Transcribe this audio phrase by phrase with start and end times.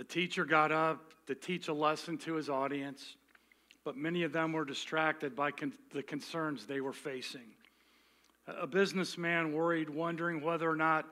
[0.00, 3.16] The teacher got up to teach a lesson to his audience,
[3.84, 7.48] but many of them were distracted by con- the concerns they were facing.
[8.46, 11.04] A businessman worried, wondering whether or not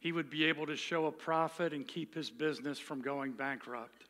[0.00, 4.06] he would be able to show a profit and keep his business from going bankrupt.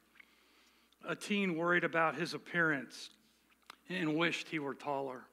[1.07, 3.11] A teen worried about his appearance
[3.91, 5.25] and wished he were taller.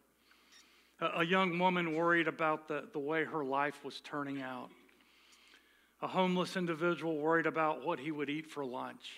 [1.00, 4.70] A young woman worried about the, the way her life was turning out.
[6.04, 9.10] A homeless individual worried about what he would eat for lunch.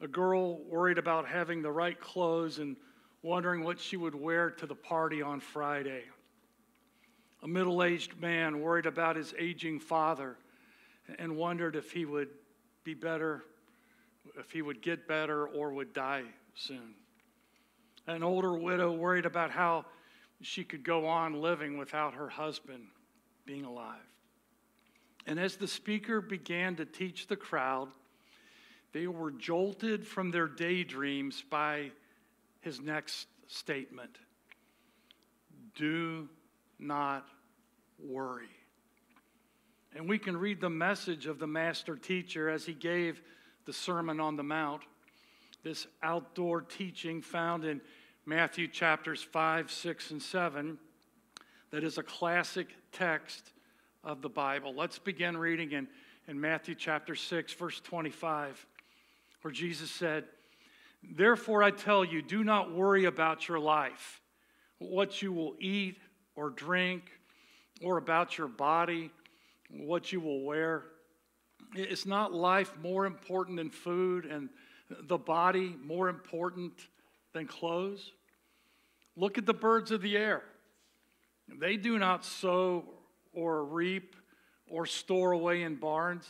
[0.00, 2.76] A girl worried about having the right clothes and
[3.22, 6.04] wondering what she would wear to the party on Friday.
[7.42, 10.36] A middle aged man worried about his aging father
[11.18, 12.28] and wondered if he would
[12.84, 13.42] be better,
[14.38, 16.22] if he would get better or would die
[16.54, 16.94] soon.
[18.06, 19.84] An older widow worried about how
[20.42, 22.84] she could go on living without her husband
[23.44, 23.98] being alive.
[25.26, 27.88] And as the speaker began to teach the crowd,
[28.92, 31.90] they were jolted from their daydreams by
[32.60, 34.18] his next statement
[35.74, 36.28] Do
[36.78, 37.28] not
[37.98, 38.48] worry.
[39.94, 43.22] And we can read the message of the master teacher as he gave
[43.64, 44.82] the Sermon on the Mount,
[45.64, 47.80] this outdoor teaching found in
[48.24, 50.78] Matthew chapters 5, 6, and 7,
[51.70, 53.52] that is a classic text
[54.06, 54.72] of the Bible.
[54.74, 55.88] Let's begin reading in,
[56.28, 58.64] in Matthew chapter 6, verse 25,
[59.42, 60.24] where Jesus said,
[61.02, 64.22] Therefore I tell you, do not worry about your life,
[64.78, 65.98] what you will eat
[66.36, 67.02] or drink,
[67.82, 69.10] or about your body,
[69.70, 70.84] what you will wear.
[71.74, 74.48] It's not life more important than food and
[75.02, 76.72] the body more important
[77.32, 78.12] than clothes?
[79.16, 80.42] Look at the birds of the air.
[81.48, 82.84] They do not sow
[83.36, 84.16] or reap
[84.68, 86.26] or store away in barns,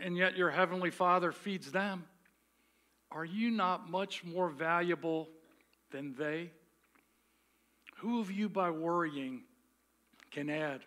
[0.00, 2.04] and yet your heavenly Father feeds them.
[3.10, 5.28] Are you not much more valuable
[5.90, 6.50] than they?
[7.98, 9.42] Who of you, by worrying,
[10.30, 10.80] can add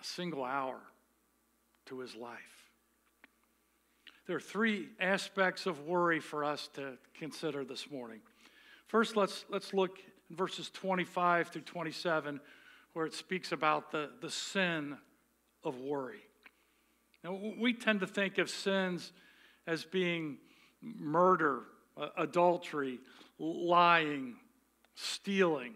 [0.00, 0.78] a single hour
[1.86, 2.70] to his life?
[4.26, 8.20] There are three aspects of worry for us to consider this morning.
[8.86, 9.98] First, let's, let's look
[10.30, 12.40] in verses 25 through 27,
[12.94, 14.96] where it speaks about the, the sin
[15.62, 16.22] of worry.
[17.22, 19.12] Now, we tend to think of sins
[19.66, 20.38] as being
[20.80, 21.62] murder,
[22.16, 23.00] adultery,
[23.38, 24.36] lying,
[24.94, 25.74] stealing.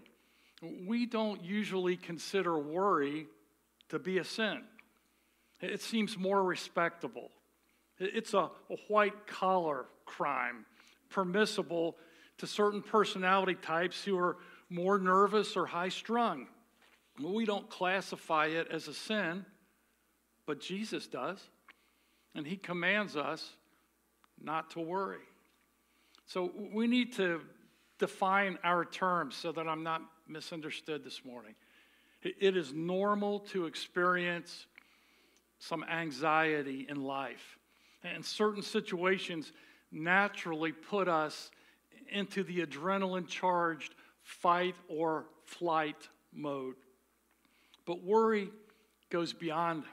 [0.86, 3.26] We don't usually consider worry
[3.88, 4.62] to be a sin.
[5.60, 7.30] It seems more respectable.
[7.98, 10.66] It's a, a white collar crime,
[11.10, 11.96] permissible
[12.38, 14.36] to certain personality types who are
[14.70, 16.46] more nervous or high strung.
[17.22, 19.44] We don't classify it as a sin,
[20.46, 21.40] but Jesus does.
[22.34, 23.56] And he commands us
[24.40, 25.18] not to worry.
[26.26, 27.40] So we need to
[27.98, 31.54] define our terms so that I'm not misunderstood this morning.
[32.22, 34.66] It is normal to experience
[35.58, 37.58] some anxiety in life.
[38.04, 39.52] And certain situations
[39.90, 41.50] naturally put us
[42.10, 46.74] into the adrenaline charged fight or flight mode.
[47.88, 48.50] But worry
[49.08, 49.84] goes beyond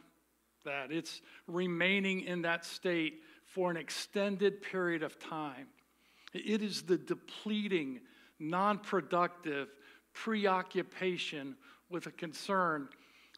[0.66, 5.68] that, it's remaining in that state for an extended period of time.
[6.34, 8.02] It is the depleting,
[8.38, 9.70] non productive
[10.12, 11.56] preoccupation
[11.90, 12.90] with a concern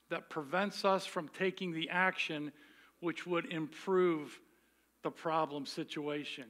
[0.10, 2.52] that prevents us from taking the action
[3.00, 4.40] which would improve
[5.04, 6.46] the problem situation.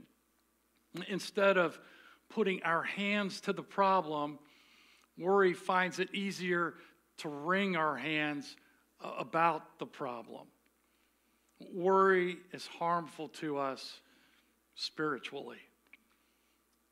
[1.09, 1.78] Instead of
[2.29, 4.39] putting our hands to the problem,
[5.18, 6.75] worry finds it easier
[7.17, 8.55] to wring our hands
[9.03, 10.47] uh, about the problem.
[11.73, 14.00] Worry is harmful to us
[14.75, 15.57] spiritually.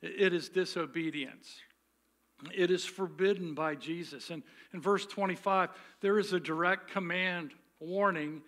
[0.02, 1.60] It is disobedience.
[2.54, 4.30] It is forbidden by Jesus.
[4.30, 4.44] And
[4.74, 5.70] in verse 25,
[6.02, 8.42] there is a direct command warning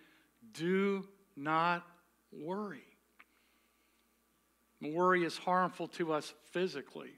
[0.52, 1.06] do
[1.36, 1.86] not
[2.32, 2.84] worry.
[4.80, 7.10] Worry is harmful to us physically.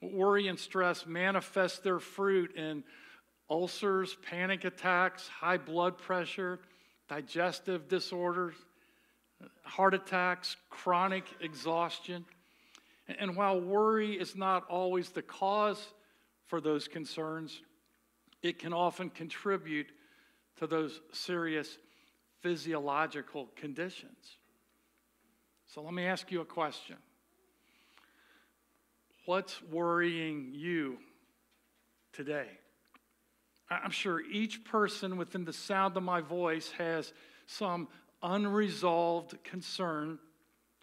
[0.00, 2.82] Worry and stress manifest their fruit in
[3.50, 6.60] ulcers, panic attacks, high blood pressure,
[7.08, 8.54] digestive disorders,
[9.64, 12.24] heart attacks, chronic exhaustion.
[13.18, 15.84] And while worry is not always the cause
[16.46, 17.60] for those concerns,
[18.42, 19.88] it can often contribute
[20.58, 21.78] to those serious
[22.40, 24.36] physiological conditions.
[25.66, 26.96] So let me ask you a question.
[29.26, 30.98] What's worrying you
[32.12, 32.48] today?
[33.70, 37.12] I'm sure each person within the sound of my voice has
[37.46, 37.88] some
[38.22, 40.18] unresolved concern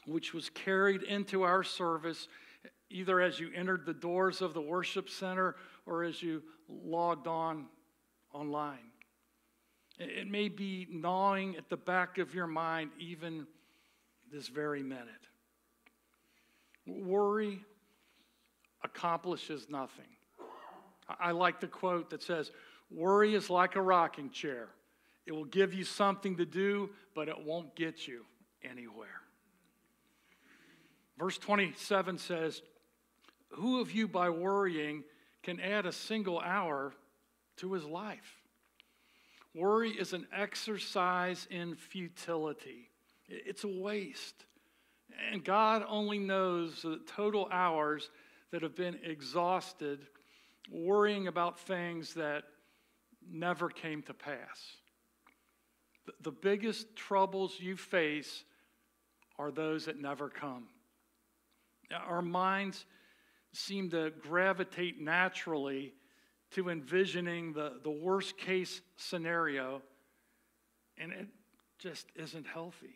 [0.05, 2.29] which was carried into our service
[2.89, 5.55] either as you entered the doors of the worship center
[5.85, 7.65] or as you logged on
[8.33, 8.91] online.
[9.99, 13.47] It may be gnawing at the back of your mind even
[14.31, 15.27] this very minute.
[16.85, 17.59] Worry
[18.83, 20.05] accomplishes nothing.
[21.19, 22.51] I like the quote that says,
[22.89, 24.69] Worry is like a rocking chair.
[25.25, 28.25] It will give you something to do, but it won't get you
[28.63, 29.21] anywhere.
[31.17, 32.61] Verse 27 says,
[33.49, 35.03] Who of you by worrying
[35.43, 36.93] can add a single hour
[37.57, 38.41] to his life?
[39.53, 42.89] Worry is an exercise in futility,
[43.27, 44.45] it's a waste.
[45.31, 48.11] And God only knows the total hours
[48.51, 50.05] that have been exhausted
[50.71, 52.43] worrying about things that
[53.31, 54.77] never came to pass.
[56.21, 58.43] The biggest troubles you face
[59.37, 60.67] are those that never come.
[61.91, 62.85] Our minds
[63.53, 65.93] seem to gravitate naturally
[66.51, 69.81] to envisioning the, the worst case scenario,
[70.97, 71.27] and it
[71.79, 72.95] just isn't healthy.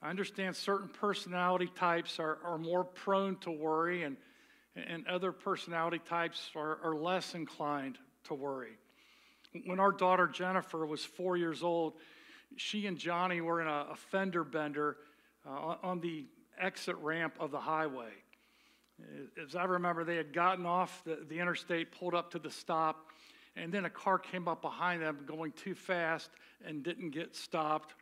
[0.00, 4.16] I understand certain personality types are, are more prone to worry, and,
[4.74, 8.78] and other personality types are, are less inclined to worry.
[9.66, 11.94] When our daughter Jennifer was four years old,
[12.56, 14.96] she and Johnny were in a, a fender bender
[15.46, 16.26] uh, on the
[16.60, 18.10] exit ramp of the highway.
[19.42, 23.06] As I remember, they had gotten off the, the interstate, pulled up to the stop,
[23.56, 26.30] and then a car came up behind them going too fast
[26.64, 27.94] and didn't get stopped.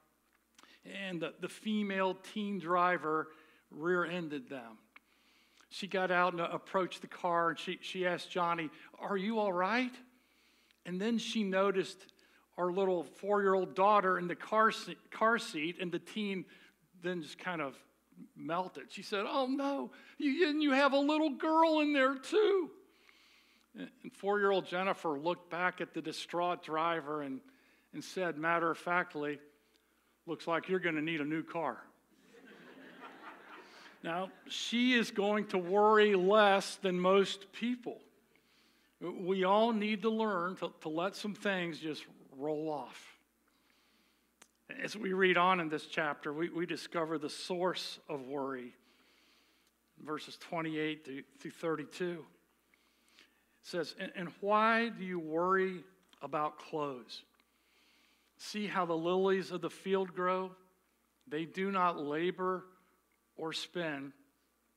[0.85, 3.29] And the, the female teen driver
[3.71, 4.79] rear ended them.
[5.71, 9.53] She got out and approached the car and she, she asked Johnny, Are you all
[9.53, 9.93] right?
[10.87, 11.99] And then she noticed
[12.57, 16.45] our little four year old daughter in the car seat, car seat, and the teen
[17.03, 17.75] then just kind of
[18.37, 18.85] melted.
[18.91, 22.71] She said, Oh no, you, and you have a little girl in there too.
[23.75, 27.41] And four year old Jennifer looked back at the distraught driver and,
[27.93, 29.39] and said, matter of factly,
[30.27, 31.79] looks like you're going to need a new car.
[34.03, 37.99] now, she is going to worry less than most people.
[39.01, 42.05] We all need to learn to, to let some things just
[42.37, 43.17] roll off.
[44.83, 48.75] As we read on in this chapter, we, we discover the source of worry.
[50.05, 52.25] Verses 28 through 32
[53.63, 55.85] it says, and, and why do you worry
[56.23, 57.23] about clothes?
[58.39, 60.51] See how the lilies of the field grow?
[61.29, 62.65] They do not labor
[63.37, 64.13] or spin.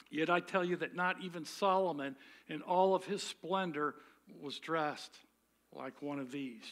[0.09, 2.15] Yet I tell you that not even Solomon,
[2.47, 3.95] in all of his splendor,
[4.41, 5.15] was dressed
[5.73, 6.63] like one of these.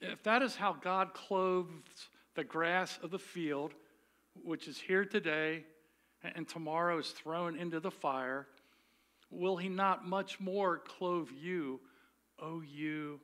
[0.00, 3.74] If that is how God clothes the grass of the field,
[4.42, 5.64] which is here today
[6.22, 8.46] and tomorrow is thrown into the fire,
[9.30, 11.80] will he not much more clothe you,
[12.38, 13.20] O you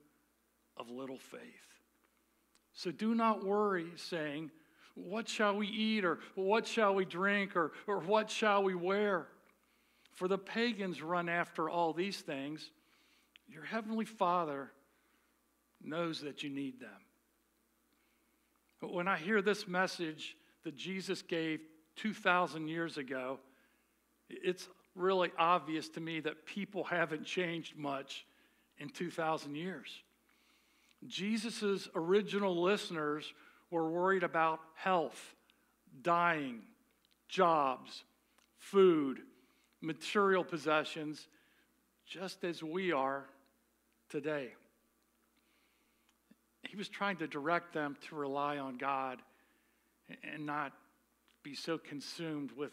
[0.76, 1.40] of little faith?
[2.72, 4.50] So do not worry, saying,
[4.94, 9.28] What shall we eat, or what shall we drink, or, or what shall we wear?
[10.12, 12.70] For the pagans run after all these things.
[13.48, 14.70] Your heavenly Father
[15.82, 16.88] knows that you need them.
[18.80, 21.60] But when I hear this message that Jesus gave
[21.96, 23.38] 2,000 years ago,
[24.28, 28.26] it's really obvious to me that people haven't changed much
[28.78, 30.02] in 2,000 years.
[31.06, 33.32] Jesus' original listeners
[33.70, 35.34] were worried about health,
[36.02, 36.62] dying,
[37.28, 38.04] jobs,
[38.58, 39.20] food,
[39.80, 41.28] material possessions,
[42.06, 43.26] just as we are
[44.08, 44.48] today.
[46.68, 49.22] He was trying to direct them to rely on God
[50.22, 50.72] and not
[51.42, 52.72] be so consumed with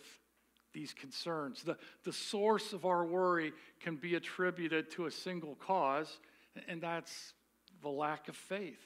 [0.74, 1.64] these concerns.
[1.64, 6.20] The, the source of our worry can be attributed to a single cause,
[6.68, 7.34] and that's
[7.82, 8.82] the lack of faith.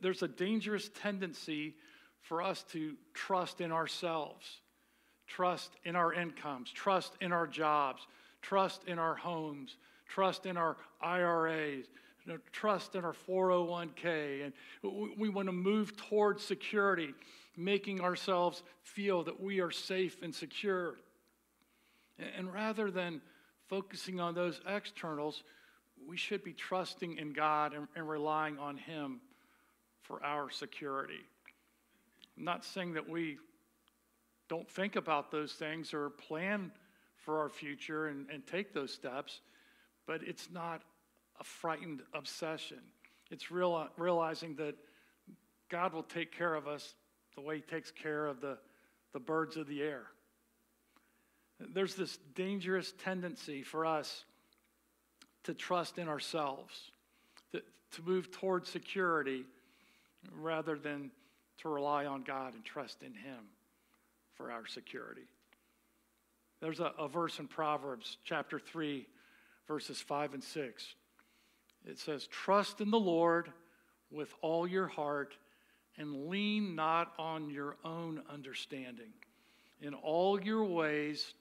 [0.00, 1.74] There's a dangerous tendency
[2.20, 4.60] for us to trust in ourselves,
[5.26, 8.06] trust in our incomes, trust in our jobs,
[8.40, 9.76] trust in our homes,
[10.12, 11.86] trust in our IRAs,
[12.24, 14.44] you know, trust in our 401k.
[14.44, 14.52] And
[14.82, 17.14] we, we want to move towards security,
[17.56, 20.96] making ourselves feel that we are safe and secure.
[22.18, 23.22] And, and rather than
[23.68, 25.42] focusing on those externals,
[26.06, 29.20] we should be trusting in God and, and relying on Him
[30.02, 31.20] for our security.
[32.36, 33.38] I'm not saying that we
[34.48, 36.70] don't think about those things or plan
[37.16, 39.40] for our future and, and take those steps,
[40.06, 40.82] but it's not
[41.40, 42.78] a frightened obsession.
[43.30, 44.76] It's real, realizing that
[45.68, 46.94] God will take care of us
[47.34, 48.58] the way He takes care of the,
[49.12, 50.04] the birds of the air.
[51.58, 54.24] There's this dangerous tendency for us
[55.44, 56.90] to trust in ourselves,
[57.52, 59.44] to, to move toward security
[60.40, 61.10] rather than
[61.58, 63.44] to rely on God and trust in Him
[64.34, 65.26] for our security.
[66.60, 69.06] There's a, a verse in Proverbs chapter 3,
[69.66, 70.94] verses 5 and 6.
[71.86, 73.50] It says, Trust in the Lord
[74.10, 75.36] with all your heart
[75.98, 79.12] and lean not on your own understanding.
[79.80, 81.34] In all your ways,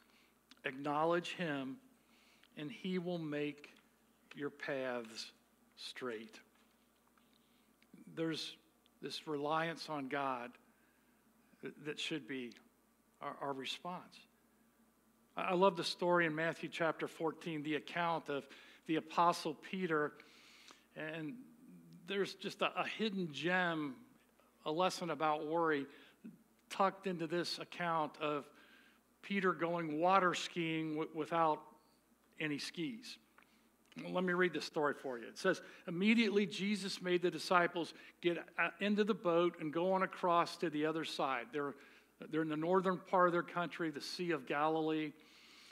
[0.66, 1.78] acknowledge him,
[2.58, 3.70] and he will make
[4.36, 5.32] your paths
[5.78, 6.40] straight.
[8.16, 8.56] There's
[9.02, 10.52] this reliance on God
[11.86, 12.52] that should be
[13.22, 14.18] our, our response.
[15.38, 18.44] I love the story in Matthew chapter 14, the account of
[18.86, 20.12] the Apostle Peter.
[20.98, 21.36] And
[22.06, 23.96] there's just a, a hidden gem,
[24.66, 25.86] a lesson about worry,
[26.70, 28.46] tucked into this account of
[29.22, 31.62] Peter going water skiing w- without
[32.42, 33.18] any skis.
[34.10, 35.28] Let me read this story for you.
[35.28, 40.04] It says, Immediately Jesus made the disciples get uh, into the boat and go on
[40.04, 41.48] across to the other side.
[41.54, 41.76] They're,
[42.30, 45.14] they're in the northern part of their country, the Sea of Galilee.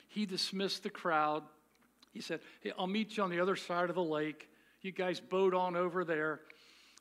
[0.08, 1.42] He dismissed the crowd.
[2.12, 4.48] He said, Hey, I'll meet you on the other side of the lake.
[4.82, 6.40] You guys boat on over there.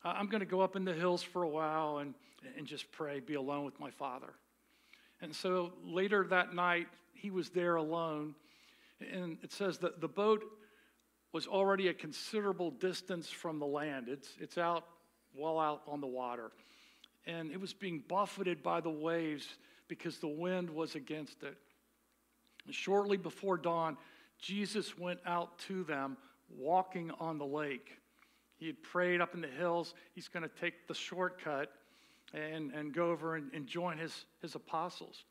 [0.03, 2.13] I'm going to go up in the hills for a while and,
[2.58, 4.34] and just pray, be alone with my Father.
[5.22, 8.36] And so later that night, he was there alone.
[9.12, 10.44] And it says that the boat
[11.32, 14.08] was already a considerable distance from the land.
[14.10, 14.86] It's, it's out,
[15.36, 16.51] well out on the water.
[17.25, 19.47] And it was being buffeted by the waves
[19.88, 21.57] because the wind was against it.
[22.65, 23.97] And shortly before dawn,
[24.39, 26.17] Jesus went out to them
[26.57, 27.97] walking on the lake.
[28.57, 29.93] He had prayed up in the hills.
[30.13, 31.71] He's going to take the shortcut
[32.33, 35.23] and, and go over and, and join his, his apostles.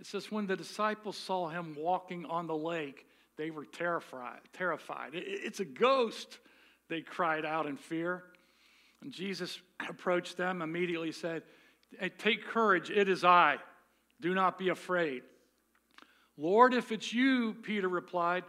[0.00, 3.06] It says, when the disciples saw him walking on the lake,
[3.36, 4.40] they were terrified.
[4.52, 5.14] terrified.
[5.14, 6.38] It, it's a ghost,
[6.88, 8.24] they cried out in fear.
[9.02, 11.42] And Jesus approached them, immediately said,
[11.98, 13.56] hey, Take courage, it is I.
[14.20, 15.22] Do not be afraid.
[16.38, 18.44] Lord, if it's you, Peter replied,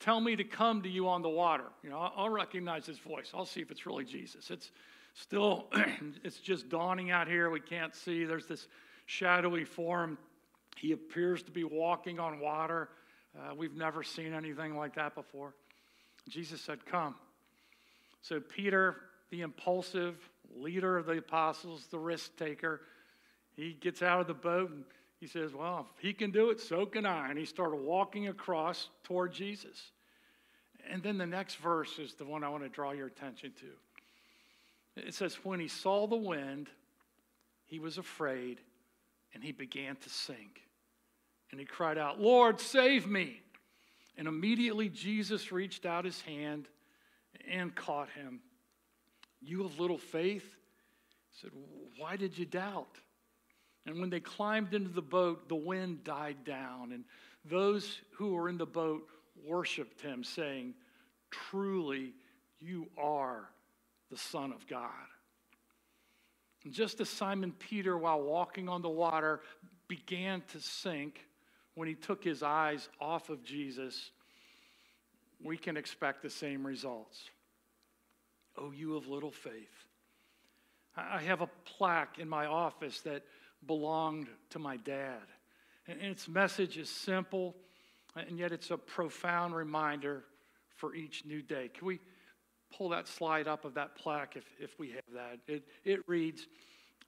[0.00, 1.64] tell me to come to you on the water.
[1.82, 3.32] You know, I'll recognize his voice.
[3.34, 4.50] I'll see if it's really Jesus.
[4.50, 4.70] It's
[5.14, 5.66] still,
[6.24, 7.50] it's just dawning out here.
[7.50, 8.24] We can't see.
[8.24, 8.68] There's this
[9.06, 10.18] shadowy form.
[10.76, 12.88] He appears to be walking on water.
[13.36, 15.54] Uh, we've never seen anything like that before.
[16.28, 17.14] Jesus said, Come.
[18.22, 18.96] So Peter,
[19.34, 20.16] the impulsive
[20.56, 22.82] leader of the apostles, the risk taker,
[23.56, 24.84] he gets out of the boat and
[25.18, 27.30] he says, Well, if he can do it, so can I.
[27.30, 29.90] And he started walking across toward Jesus.
[30.88, 35.02] And then the next verse is the one I want to draw your attention to.
[35.02, 36.68] It says, When he saw the wind,
[37.64, 38.60] he was afraid
[39.34, 40.62] and he began to sink.
[41.50, 43.40] And he cried out, Lord, save me.
[44.16, 46.68] And immediately Jesus reached out his hand
[47.50, 48.38] and caught him.
[49.44, 50.44] You of little faith?
[51.30, 51.50] He said,
[51.98, 52.98] Why did you doubt?
[53.86, 57.04] And when they climbed into the boat, the wind died down, and
[57.44, 59.06] those who were in the boat
[59.46, 60.74] worshiped him, saying,
[61.30, 62.14] Truly,
[62.60, 63.50] you are
[64.10, 64.88] the Son of God.
[66.64, 69.40] And just as Simon Peter, while walking on the water,
[69.86, 71.26] began to sink
[71.74, 74.10] when he took his eyes off of Jesus,
[75.42, 77.28] we can expect the same results.
[78.56, 79.86] Oh, you of little faith.
[80.96, 83.24] I have a plaque in my office that
[83.66, 85.22] belonged to my dad.
[85.88, 87.56] And its message is simple,
[88.14, 90.24] and yet it's a profound reminder
[90.76, 91.70] for each new day.
[91.74, 92.00] Can we
[92.76, 95.40] pull that slide up of that plaque if, if we have that?
[95.46, 96.46] It, it reads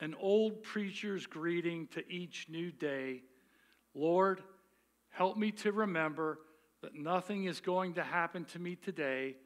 [0.01, 3.23] An old preacher's greeting to each new day
[3.97, 4.43] Lord,
[5.09, 6.39] help me to remember
[6.83, 9.37] that nothing is going to happen to me today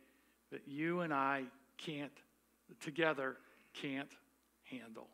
[0.51, 1.45] that you and I
[1.85, 2.13] can't,
[2.81, 3.37] together,
[3.75, 4.11] can't
[4.65, 5.09] handle.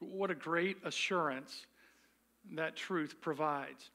[0.00, 1.66] What a great assurance
[2.54, 3.90] that truth provides.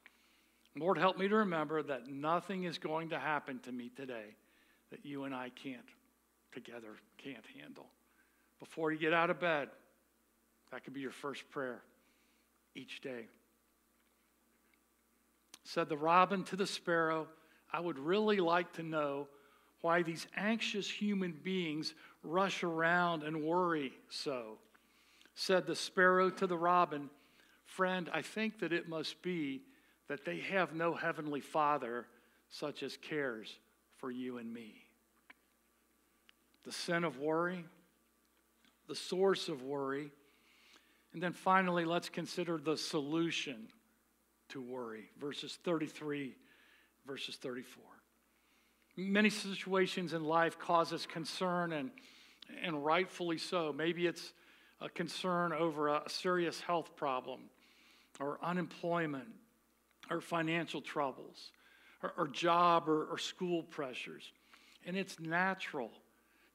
[0.78, 4.36] Lord, help me to remember that nothing is going to happen to me today
[4.92, 5.90] that you and I can't
[6.54, 7.88] together can't handle.
[8.60, 9.70] Before you get out of bed,
[10.72, 11.82] that could be your first prayer
[12.76, 13.28] each day.
[15.64, 17.28] Said the robin to the sparrow,
[17.72, 19.28] I would really like to know
[19.82, 21.94] why these anxious human beings
[22.24, 24.58] rush around and worry so.
[25.36, 27.10] Said the sparrow to the robin,
[27.66, 29.62] Friend, I think that it must be
[30.08, 32.08] that they have no heavenly Father
[32.50, 33.60] such as cares
[33.98, 34.76] for you and me.
[36.64, 37.66] The sin of worry,
[38.88, 40.12] the source of worry.
[41.14, 43.68] And then finally, let's consider the solution
[44.50, 46.36] to worry, verses 33,
[47.06, 47.84] verses 34.
[49.00, 51.92] Many situations in life cause us concern, and,
[52.64, 53.72] and rightfully so.
[53.72, 54.34] Maybe it's
[54.82, 57.42] a concern over a serious health problem,
[58.20, 59.28] or unemployment,
[60.10, 61.52] or financial troubles,
[62.02, 64.32] or, or job or, or school pressures.
[64.84, 65.92] And it's natural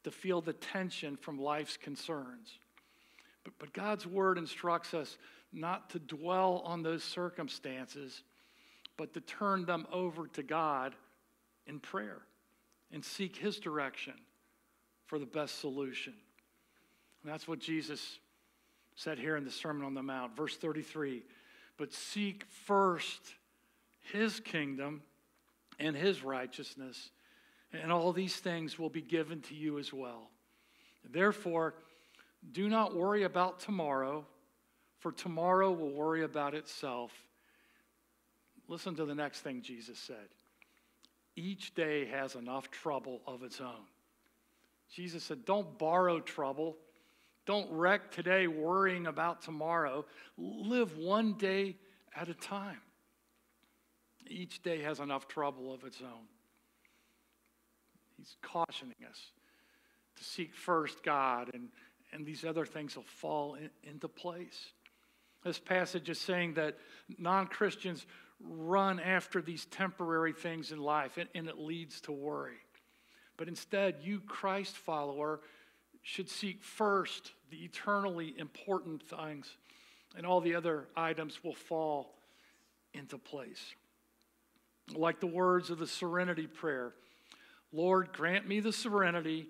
[0.03, 2.59] to feel the tension from life's concerns.
[3.45, 5.17] But, but God's word instructs us
[5.53, 8.25] not to dwell on those circumstances,
[8.97, 10.97] but to turn them over to God
[11.69, 12.23] in prayer
[12.93, 14.15] and seek His direction
[15.07, 16.15] for the best solution.
[17.23, 18.19] And that's what Jesus
[18.97, 21.23] said here in the Sermon on the Mount, verse 33.
[21.77, 23.35] But seek first
[24.13, 25.03] His kingdom
[25.79, 27.11] and His righteousness,
[27.73, 30.29] and all these things will be given to you as well.
[31.11, 31.75] Therefore,
[32.53, 34.25] do not worry about tomorrow,
[34.99, 37.13] for tomorrow will worry about itself.
[38.69, 40.29] Listen to the next thing Jesus said
[41.37, 43.87] each day has enough trouble of its own.
[44.95, 46.77] Jesus said, Don't borrow trouble.
[47.45, 50.05] Don't wreck today worrying about tomorrow.
[50.37, 51.77] Live one day
[52.15, 52.81] at a time.
[54.29, 56.27] Each day has enough trouble of its own.
[58.17, 59.19] He's cautioning us
[60.17, 61.69] to seek first God, and,
[62.13, 64.73] and these other things will fall in, into place.
[65.45, 66.77] This passage is saying that
[67.19, 68.07] non Christians
[68.45, 72.59] run after these temporary things in life, and, and it leads to worry.
[73.37, 75.41] But instead, you, Christ follower,
[76.03, 79.57] should seek first the eternally important things,
[80.17, 82.15] and all the other items will fall
[82.95, 83.75] into place.
[84.95, 86.95] Like the words of the serenity prayer
[87.75, 89.49] Lord, grant me the serenity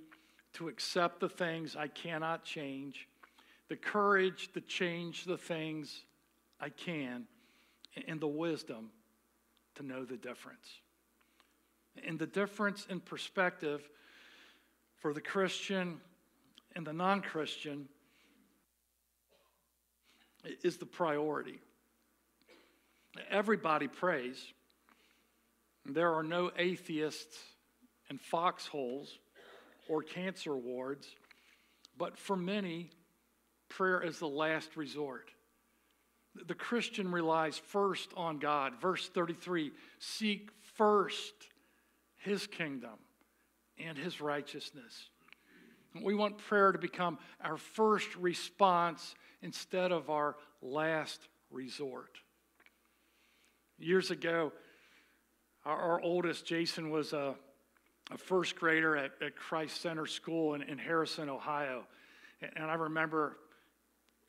[0.52, 3.08] to accept the things I cannot change,
[3.68, 6.04] the courage to change the things
[6.60, 7.26] I can
[8.08, 8.90] and the wisdom
[9.76, 10.66] to know the difference.
[12.06, 13.82] And the difference in perspective
[14.98, 16.00] for the Christian
[16.74, 17.88] and the non Christian
[20.62, 21.58] is the priority.
[23.30, 24.42] Everybody prays.
[25.84, 27.36] There are no atheists
[28.08, 29.18] in foxholes
[29.88, 31.06] or cancer wards,
[31.98, 32.90] but for many,
[33.68, 35.30] prayer is the last resort.
[36.34, 38.80] The Christian relies first on God.
[38.80, 41.34] Verse 33 seek first
[42.16, 42.98] his kingdom
[43.78, 45.10] and his righteousness.
[46.00, 52.18] We want prayer to become our first response instead of our last resort.
[53.78, 54.52] Years ago,
[55.64, 57.34] our, our oldest, Jason, was a,
[58.10, 61.84] a first grader at, at, Christ Center School in, in Harrison, Ohio.
[62.56, 63.36] And I remember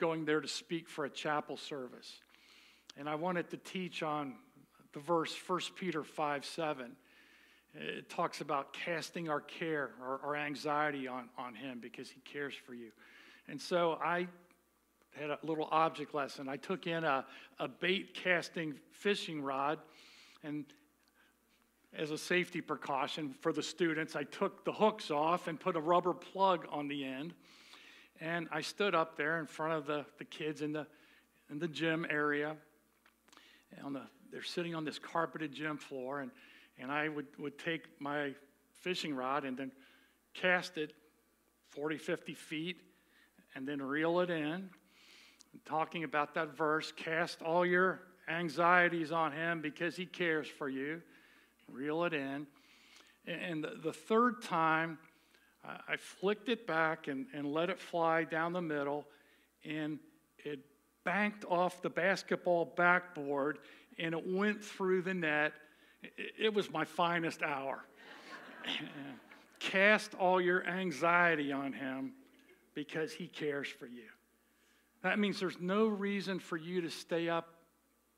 [0.04, 2.20] going there to speak for a chapel service.
[2.98, 4.34] And I wanted to teach on
[4.92, 6.92] the verse 1 Peter 5 7.
[7.74, 12.54] It talks about casting our care, our, our anxiety on, on Him because He cares
[12.54, 12.92] for you.
[13.48, 14.28] And so I
[15.18, 16.50] had a little object lesson.
[16.50, 17.26] I took in a,
[17.58, 19.80] a bait casting fishing rod,
[20.44, 20.66] and
[21.98, 25.82] as a safety precaution for the students, I took the hooks off and put a
[25.82, 27.34] rubber plug on the end.
[28.20, 30.88] And I stood up there in front of the, the kids in the,
[31.50, 32.56] in the gym area.
[33.84, 36.32] On the, they're sitting on this carpeted gym floor, and,
[36.80, 38.34] and I would, would take my
[38.82, 39.72] fishing rod and then
[40.34, 40.94] cast it
[41.70, 42.82] 40, 50 feet,
[43.56, 44.70] and then reel it in.
[45.66, 51.02] talking about that verse cast all your anxieties on him because he cares for you.
[51.68, 52.48] Reel it in.
[53.26, 54.98] And the, the third time,
[55.66, 59.06] I flicked it back and, and let it fly down the middle,
[59.64, 59.98] and
[60.40, 60.60] it
[61.04, 63.60] banked off the basketball backboard
[64.00, 65.54] and it went through the net.
[66.02, 67.84] It, it was my finest hour.
[69.60, 72.14] Cast all your anxiety on him
[72.74, 74.10] because he cares for you.
[75.04, 77.48] That means there's no reason for you to stay up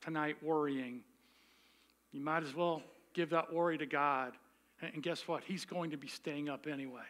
[0.02, 1.02] tonight worrying.
[2.12, 2.82] You might as well
[3.14, 4.34] give that worry to God.
[4.82, 5.44] And guess what?
[5.44, 7.02] He's going to be staying up anyway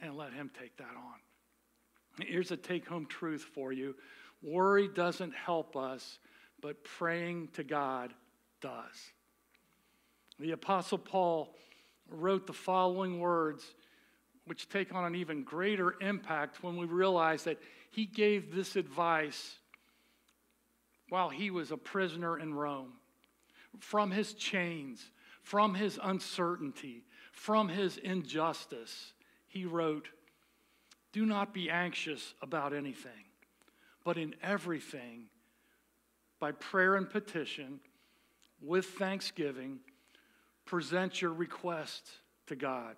[0.00, 2.26] and let Him take that on.
[2.26, 3.94] Here's a take home truth for you
[4.42, 6.18] worry doesn't help us,
[6.60, 8.12] but praying to God
[8.60, 9.12] does.
[10.38, 11.54] The Apostle Paul
[12.08, 13.64] wrote the following words,
[14.46, 17.58] which take on an even greater impact when we realize that
[17.90, 19.56] he gave this advice
[21.10, 22.92] while he was a prisoner in Rome.
[23.78, 25.10] From his chains,
[25.42, 29.12] from his uncertainty, from his injustice,
[29.50, 30.08] he wrote,
[31.12, 33.26] Do not be anxious about anything,
[34.04, 35.24] but in everything,
[36.38, 37.80] by prayer and petition,
[38.62, 39.80] with thanksgiving,
[40.64, 42.08] present your request
[42.46, 42.94] to God.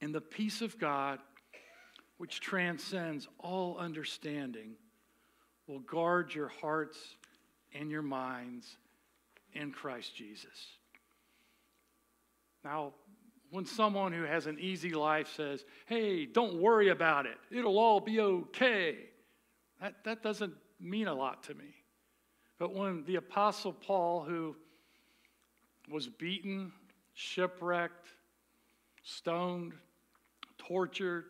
[0.00, 1.20] And the peace of God,
[2.18, 4.72] which transcends all understanding,
[5.68, 6.98] will guard your hearts
[7.72, 8.76] and your minds
[9.52, 10.76] in Christ Jesus.
[12.64, 12.94] Now,
[13.50, 18.00] when someone who has an easy life says, hey, don't worry about it, it'll all
[18.00, 18.96] be okay,
[19.80, 21.74] that, that doesn't mean a lot to me.
[22.58, 24.54] But when the Apostle Paul, who
[25.90, 26.72] was beaten,
[27.14, 28.08] shipwrecked,
[29.02, 29.72] stoned,
[30.58, 31.24] tortured,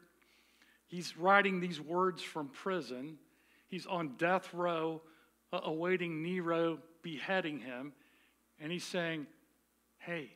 [0.89, 3.17] he's writing these words from prison.
[3.69, 5.03] He's on death row,
[5.53, 7.93] awaiting Nero beheading him.
[8.59, 9.27] And he's saying,
[9.99, 10.33] Hey,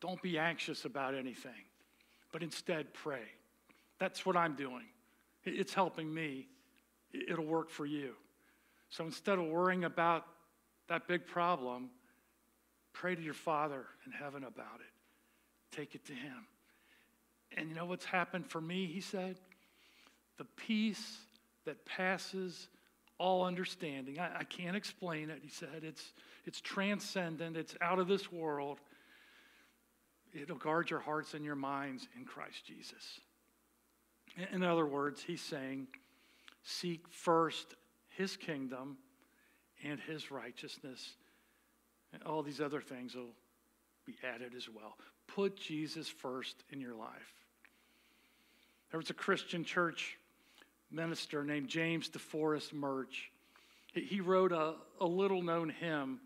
[0.00, 1.64] don't be anxious about anything,
[2.32, 3.22] but instead pray.
[3.98, 4.86] That's what I'm doing.
[5.44, 6.48] It's helping me.
[7.12, 8.14] It'll work for you.
[8.88, 10.26] So instead of worrying about
[10.88, 11.90] that big problem,
[12.92, 15.76] pray to your Father in heaven about it.
[15.76, 16.46] Take it to Him.
[17.56, 19.38] And you know what's happened for me, he said?
[20.38, 21.18] The peace
[21.64, 22.68] that passes
[23.18, 24.18] all understanding.
[24.18, 25.40] I, I, can't explain it.
[25.42, 26.14] He said it's,
[26.46, 28.78] it's transcendent, it's out of this world.
[30.32, 33.20] It'll guard your hearts and your minds in Christ Jesus.
[34.52, 35.88] In other words, he's saying,
[36.62, 37.74] seek first
[38.10, 38.96] his kingdom
[39.82, 41.14] and his righteousness.
[42.12, 43.34] And all these other things will
[44.06, 44.96] be added as well.
[45.26, 47.34] Put Jesus first in your life.
[48.90, 50.16] There was a Christian church
[50.90, 53.30] minister named James DeForest Murch.
[53.94, 56.20] He wrote a, a little known hymn,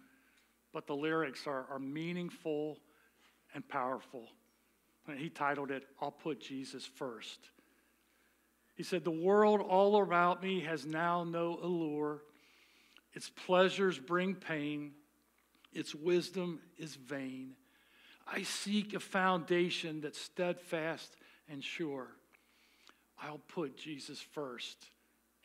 [0.72, 2.78] but the lyrics are, are meaningful
[3.54, 4.28] and powerful.
[5.06, 7.38] And he titled it, I'll Put Jesus First.
[8.74, 12.22] He said, The world all around me has now no allure.
[13.12, 14.92] Its pleasures bring pain,
[15.72, 17.52] its wisdom is vain.
[18.26, 21.16] I seek a foundation that's steadfast
[21.48, 22.08] and sure.
[23.22, 24.86] I'll put Jesus first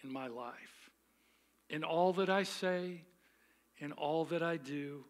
[0.03, 0.89] in my life.
[1.69, 3.03] In all that I say,
[3.77, 5.03] in all that I do,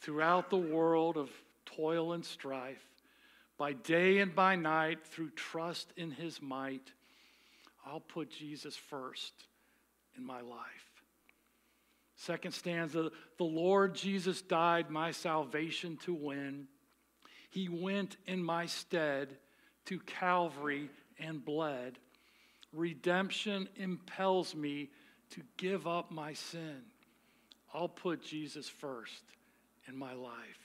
[0.00, 1.30] throughout the world of
[1.76, 2.84] toil and strife,
[3.56, 6.92] by day and by night, through trust in his might,
[7.86, 9.32] I'll put Jesus first
[10.16, 10.94] in my life.
[12.16, 16.68] Second stanza The Lord Jesus died my salvation to win.
[17.50, 19.36] He went in my stead
[19.86, 21.98] to Calvary and bled.
[22.72, 24.90] Redemption impels me
[25.30, 26.82] to give up my sin.
[27.72, 29.22] I'll put Jesus first
[29.86, 30.63] in my life.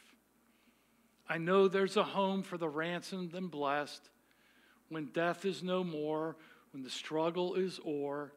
[1.30, 4.10] I know there's a home for the ransomed and blessed
[4.90, 6.36] when death is no more,
[6.74, 8.34] when the struggle is o'er.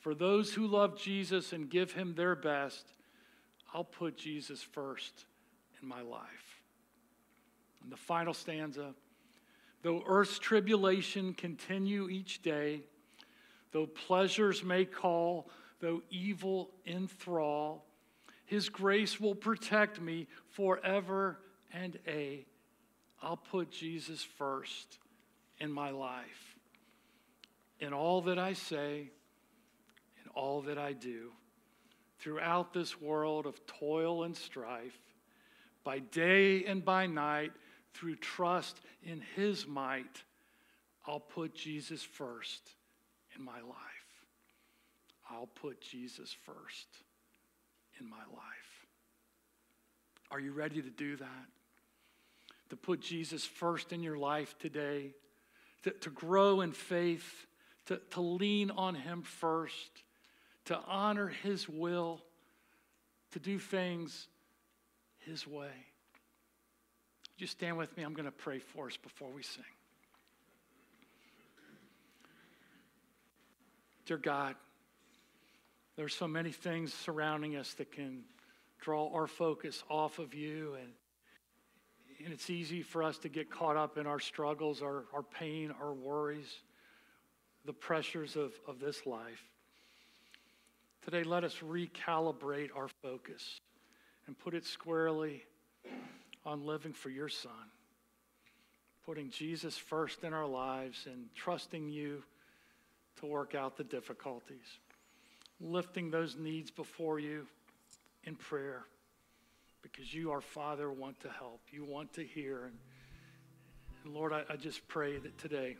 [0.00, 2.84] For those who love Jesus and give him their best,
[3.72, 5.26] I'll put Jesus first
[5.80, 6.60] in my life.
[7.82, 8.94] And the final stanza
[9.82, 12.82] Though earth's tribulation continue each day,
[13.72, 15.50] though pleasures may call,
[15.80, 17.84] though evil enthrall,
[18.44, 21.38] his grace will protect me forever
[21.72, 22.44] and a.
[23.22, 24.98] I'll put Jesus first
[25.58, 26.56] in my life.
[27.80, 29.10] In all that I say,
[30.24, 31.30] in all that I do,
[32.18, 34.98] throughout this world of toil and strife,
[35.84, 37.52] by day and by night,
[37.94, 40.22] through trust in His might,
[41.06, 42.62] I'll put Jesus first
[43.36, 43.76] in my life.
[45.30, 46.86] I'll put Jesus first
[48.00, 48.86] in my life.
[50.30, 51.46] Are you ready to do that?
[52.72, 55.10] To put Jesus first in your life today,
[55.82, 57.46] to, to grow in faith,
[57.84, 59.90] to, to lean on Him first,
[60.64, 62.22] to honor His will,
[63.32, 64.26] to do things
[65.18, 65.68] His way.
[67.34, 68.04] Would you stand with me?
[68.04, 69.64] I'm going to pray for us before we sing.
[74.06, 74.54] Dear God,
[75.96, 78.22] there's so many things surrounding us that can
[78.80, 80.88] draw our focus off of you and
[82.24, 85.72] and it's easy for us to get caught up in our struggles, our, our pain,
[85.80, 86.60] our worries,
[87.64, 89.42] the pressures of, of this life.
[91.04, 93.60] Today, let us recalibrate our focus
[94.26, 95.42] and put it squarely
[96.46, 97.70] on living for your Son,
[99.04, 102.22] putting Jesus first in our lives and trusting you
[103.20, 104.78] to work out the difficulties,
[105.60, 107.46] lifting those needs before you
[108.24, 108.84] in prayer
[109.82, 111.60] because you, our Father, want to help.
[111.70, 112.64] You want to hear.
[112.64, 112.78] And,
[114.04, 115.76] and Lord, I, I just pray that today,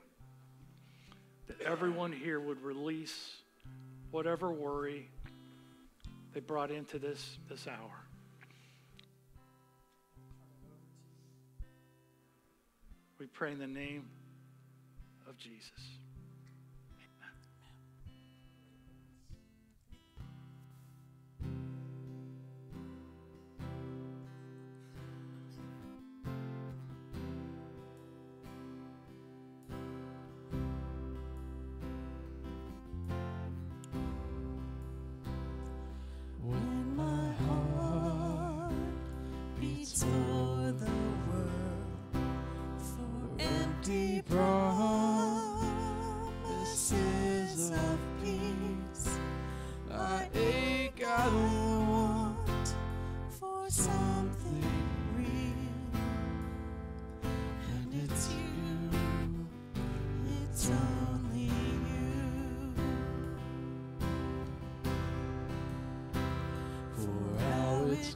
[1.46, 3.36] that everyone here would release
[4.10, 5.08] whatever worry
[6.34, 8.06] they brought into this, this hour.
[13.18, 14.06] We pray in the name
[15.28, 15.70] of Jesus.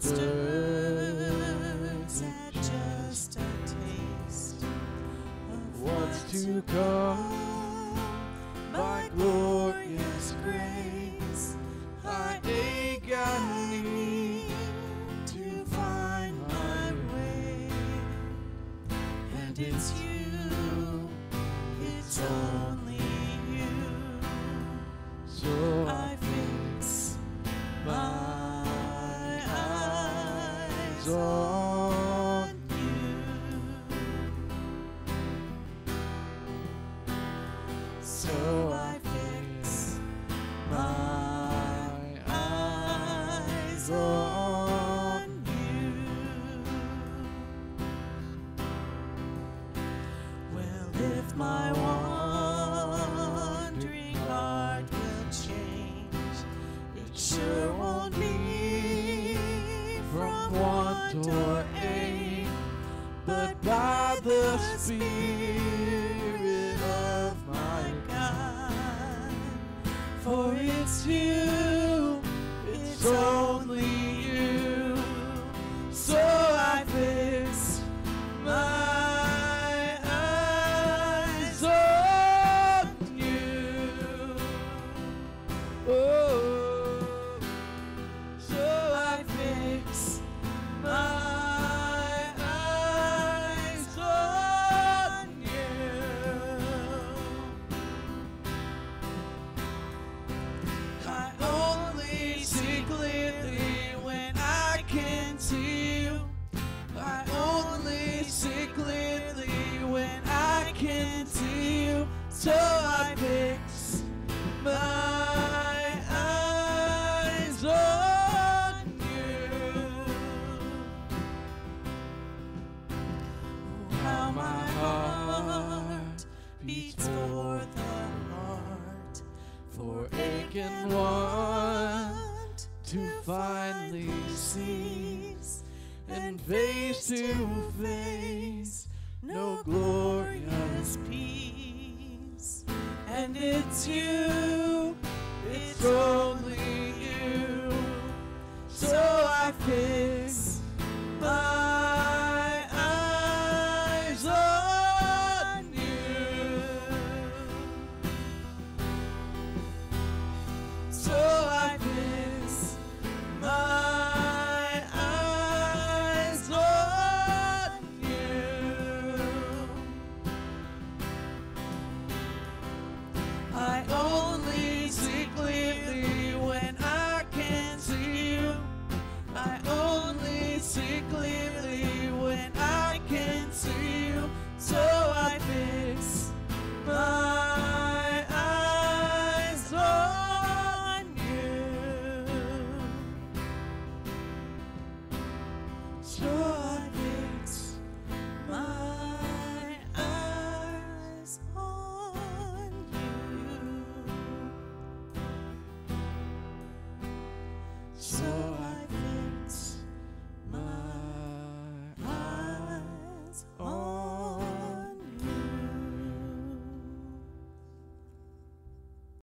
[0.00, 0.22] stirs
[2.22, 4.62] at just a taste
[5.52, 7.35] of what's to come.
[61.22, 61.45] door.